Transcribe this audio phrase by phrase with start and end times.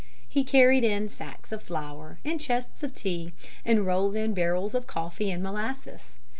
[0.27, 4.87] He carried in sacks of flour and chests of tea, and rolled in barrels of
[4.87, 6.17] coffee and molasses.